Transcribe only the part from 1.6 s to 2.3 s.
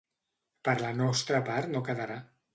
no quedarà.